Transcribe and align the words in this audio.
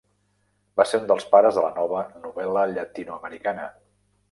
Va 0.79 0.85
ser 0.91 0.99
un 1.01 1.05
dels 1.11 1.27
pares 1.35 1.59
de 1.59 1.65
la 1.67 1.69
nova 1.77 2.01
novel·la 2.25 2.65
llatinoamericana. 2.73 3.71